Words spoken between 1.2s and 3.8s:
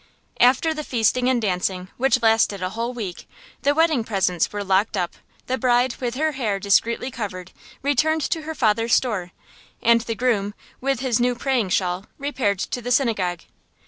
and dancing, which lasted a whole week, the